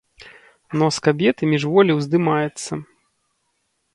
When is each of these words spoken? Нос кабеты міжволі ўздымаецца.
Нос 0.81 0.97
кабеты 1.07 1.43
міжволі 1.51 1.91
ўздымаецца. 1.99 2.73